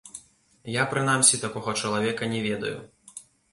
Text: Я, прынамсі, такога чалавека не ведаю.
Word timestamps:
Я, 0.75 0.85
прынамсі, 0.93 1.41
такога 1.45 1.71
чалавека 1.83 2.33
не 2.35 2.43
ведаю. 2.49 2.75